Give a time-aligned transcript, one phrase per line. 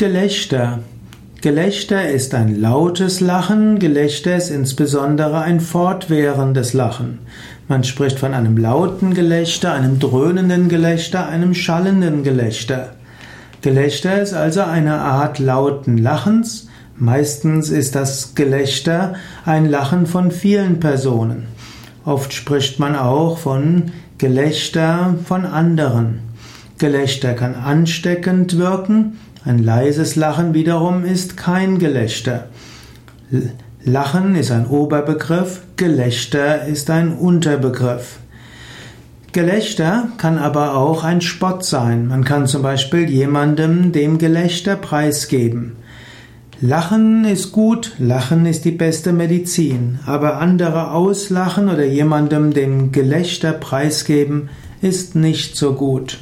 [0.00, 0.78] Gelächter.
[1.42, 7.18] Gelächter ist ein lautes Lachen, Gelächter ist insbesondere ein fortwährendes Lachen.
[7.68, 12.94] Man spricht von einem lauten Gelächter, einem dröhnenden Gelächter, einem schallenden Gelächter.
[13.60, 16.68] Gelächter ist also eine Art lauten Lachens.
[16.96, 21.46] Meistens ist das Gelächter ein Lachen von vielen Personen.
[22.06, 26.20] Oft spricht man auch von Gelächter von anderen.
[26.78, 32.46] Gelächter kann ansteckend wirken, ein leises Lachen wiederum ist kein Gelächter.
[33.84, 38.18] Lachen ist ein Oberbegriff, Gelächter ist ein Unterbegriff.
[39.32, 42.08] Gelächter kann aber auch ein Spott sein.
[42.08, 45.76] Man kann zum Beispiel jemandem dem Gelächter preisgeben.
[46.60, 53.52] Lachen ist gut, Lachen ist die beste Medizin, aber andere auslachen oder jemandem dem Gelächter
[53.52, 54.50] preisgeben
[54.82, 56.18] ist nicht so gut.